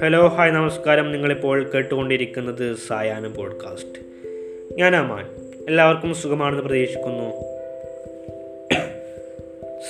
Hello 0.00 0.28
hi 0.28 0.50
നമസ്കാരം. 0.50 1.12
നിങ്ങളിപ്പോൾ 1.12 1.70
കേട്ടുകൊണ്ടിരിക്കുന്നത് 1.70 2.74
സായാനം 2.74 3.34
പോഡ്കാസ്റ്റ് 3.34 3.98
ഞാൻ 4.78 4.96
അമാൻ. 4.96 5.26
എല്ലാവർക്കും 5.68 6.14
സുഖമാണെന്ന് 6.14 6.62
പ്രതീക്ഷിക്കുന്നു. 6.62 7.30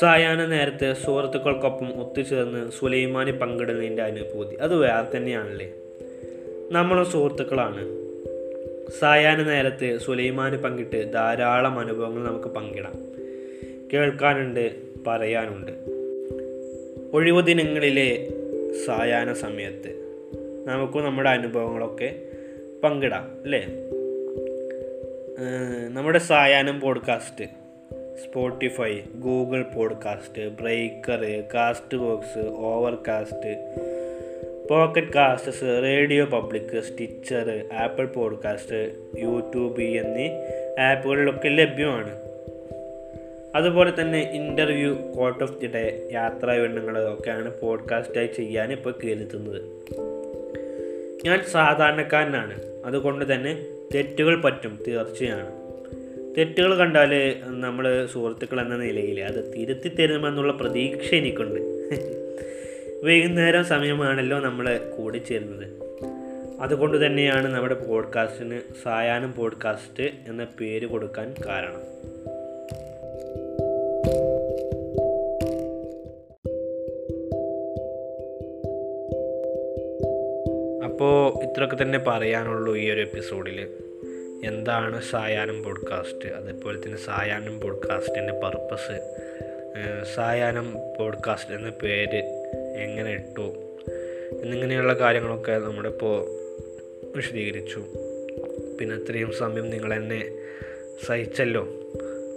സായാന 0.00 0.46
നേരത്തെ 0.46 0.92
സുഹൃത്തുക്കൾക്കൊപ്പം 0.92 2.00
ഒത്തുചേർന്ന് 2.00 2.70
സുലൈമാനി 2.78 3.30
പങ്കിടുന്നതിന്റെ 3.30 4.02
അനുഭൂതി. 4.02 4.54
അത് 4.54 4.74
വേറെ 4.74 5.16
തന്നെയാണല്ലേ? 5.16 5.72
നമ്മളും 6.70 7.04
സുഹൃത്തുക്കളാണ്. 7.04 7.88
സായാന 8.98 9.42
നേരത്ത് 9.42 9.98
സുലൈമാന് 9.98 10.56
പങ്കിട്ട് 10.56 11.12
ധാരാളം 11.12 11.78
അനുഭവങ്ങൾ 11.78 12.24
നമുക്ക് 12.24 12.48
പങ്കിടാം. 12.48 12.94
കേൾക്കാനുണ്ട് 13.92 14.70
പറയാനുണ്ട്. 15.06 15.72
ഒഴിവു 17.16 17.40
ദിനങ്ങളിലെ 17.40 18.28
സായാഹ്ന 18.84 19.32
സമയത്ത് 19.32 19.90
നമുക്ക് 20.64 20.98
നമ്മുടെ 20.98 21.30
അനുഭവങ്ങളൊക്കെ 21.30 22.22
പങ്കിടാം 22.84 23.40
അല്ലേ? 23.42 23.66
നമ്മുടെ 25.88 26.18
സായാഹ്നം 26.18 26.80
podcast 26.80 27.44
Spotify 28.24 29.00
Google 29.14 29.62
podcast 29.62 30.48
Breaker 30.48 31.42
Castbox 31.98 32.48
Overcast 33.08 33.74
Pocket 34.70 35.12
Casts 35.12 35.62
RadioPublic 36.24 36.80
Stitcher 36.80 37.68
Apple 37.72 38.06
podcast 38.06 38.96
YouTube 39.22 39.82
എന്നീ 39.82 40.28
ആപ്പുകളിലൊക്കെ 40.82 41.48
ലഭ്യമാണ്. 41.48 42.35
അതുപോലെ 43.56 43.92
തന്നെ 44.00 44.20
interview 44.32 44.94
quote 44.94 45.44
of 45.44 45.60
the 45.60 45.66
day 45.66 46.08
യാത്രാ 46.12 46.52
വിവരണങ്ങൾ 46.52 47.14
ഒക്കെയാണ് 47.14 47.60
പോഡ്കാസ്റ്റായി 47.60 48.26
ചെയ്യാൻ 48.26 48.72
ഇപ്പോൾ 48.72 48.94
കരുതുന്നത്. 49.04 49.62
ഞാൻ 51.24 51.44
സാധാരണക്കാരനാണ്. 51.52 52.60
അതുകൊണ്ട് 52.84 53.34
തന്നെ 53.34 53.66
തെറ്റുകൾ 53.94 54.40
പറ്റും 54.40 54.78
തീർച്ചയാണ്. 54.88 55.52
തെറ്റുകൾ 56.38 56.76
കണ്ടാൽ 56.76 57.36
നമ്മൾ 57.46 58.06
സുഹൃത്തുക്കൾ 58.06 58.60
എന്ന 58.60 58.76
നിലയിൽ 58.76 59.20
അത് 59.20 59.52
തിരുത്തി 59.56 59.88
തരുമെന്നുള്ള 59.88 60.52
പ്രതീക്ഷ 60.52 61.14
എനിക്കുണ്ട്. 61.14 61.60
വൈകുന്നേരം 63.04 63.64
സമയമാണല്ലോ 63.64 64.40
നമ്മൾ 64.40 64.80
കൂടിച്ചേരുന്നത്. 64.96 65.66
അതുകൊണ്ട് 66.60 67.06
തന്നെയാണ് 67.06 67.54
നമ്മുടെ 67.54 67.74
പോഡ്കാസ്റ്റിന് 67.74 68.60
സായാഹ്നം 68.82 69.32
പോഡ്കാസ്റ്റ് 69.32 70.10
എന്ന 70.28 70.46
പേര് 70.60 70.86
കൊടുക്കാൻ 70.86 71.34
കാരണം. 71.46 71.96
അപ്പോൾ 80.96 81.44
ഇത്രയൊക്കെ 81.44 81.76
തന്നെ 81.82 81.98
പറയാനുള്ളൂ 81.98 82.76
ഈ 82.76 82.90
ഒരു 82.90 83.00
എപ്പിസോഡിൽ 83.00 83.68
എന്താണ് 84.44 85.02
സായാഹ്നം 85.02 85.62
പോഡ്കാസ്റ്റ് 85.62 86.28
അതേപോലെ 86.28 86.86
തന്നെ 86.86 86.98
സായാഹ്നം 86.98 87.60
പോഡ്കാസ്റ്റിന്റെ 87.60 88.32
പർപ്പസ് 88.32 89.14
സായാഹ്നം 90.14 90.74
പോഡ്കാസ്റ്റ് 90.98 91.54
എന്ന 91.54 91.70
പേര് 91.70 92.22
എങ്ങനെ 92.76 93.10
ഇട്ടു? 93.10 93.76
എന്നിങ്ങനെയുള്ള 94.42 94.92
കാര്യങ്ങളൊക്കെ 94.92 95.52
നമ്മളിപ്പോൾ 95.52 96.28
വിശദീകരിച്ചു. 97.16 97.84
പിന്നെ 98.80 98.94
അത്രയും 98.94 99.32
സമയം 99.32 99.70
നിങ്ങളെന്നെ 99.70 100.38
സഹിച്ചല്ലോ. 101.06 101.68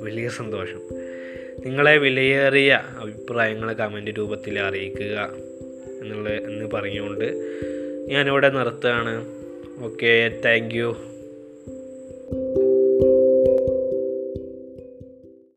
വലിയ 0.00 0.28
സന്തോഷം. 0.28 0.88
നിങ്ങളെ 1.64 1.98
വിലയേറിയ 1.98 2.80
അഭിപ്രായങ്ങൾ 3.00 3.72
കമന്റ് 3.72 4.10
രൂപത്തിൽ 4.18 4.58
അറിയിക്കുക 4.58 5.30
എന്നുള്ള 6.00 6.30
എന്ന് 6.30 6.70
പറഞ്ഞുകൊണ്ട് 6.70 7.24
ഞാനിവിടെ 8.08 8.48
നിർത്തുകയാണ്. 8.48 9.14
Okay 9.84 10.40
thank 10.44 10.74
you 10.74 10.96